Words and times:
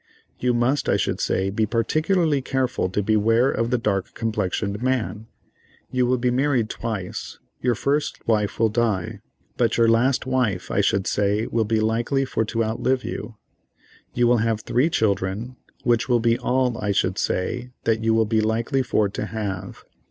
You 0.39 0.55
must, 0.55 0.89
I 0.89 0.97
should 0.97 1.21
say, 1.21 1.51
be 1.51 1.67
particularly 1.67 2.41
careful 2.41 2.89
to 2.89 3.03
beware 3.03 3.51
of 3.51 3.69
the 3.69 3.77
dark 3.77 4.15
complexioned 4.15 4.81
man. 4.81 5.27
You 5.91 6.07
will 6.07 6.17
be 6.17 6.31
married 6.31 6.71
twice; 6.71 7.37
your 7.61 7.75
first 7.75 8.27
wife 8.27 8.57
will 8.57 8.69
die, 8.69 9.19
but 9.57 9.77
your 9.77 9.87
last 9.87 10.25
wife, 10.25 10.71
I 10.71 10.81
should 10.81 11.05
say, 11.05 11.45
will 11.45 11.65
be 11.65 11.79
likely 11.79 12.25
for 12.25 12.43
to 12.45 12.63
outlive 12.63 13.03
you. 13.03 13.35
You 14.15 14.25
will 14.25 14.37
have 14.37 14.61
three 14.61 14.89
children, 14.89 15.55
which 15.83 16.09
will 16.09 16.19
be 16.19 16.35
all, 16.39 16.79
I 16.79 16.93
should 16.93 17.19
say, 17.19 17.69
that 17.83 18.03
you 18.03 18.15
will 18.15 18.25
be 18.25 18.41
likely 18.41 18.81
for 18.81 19.07
to 19.07 19.27
have." 19.27 19.83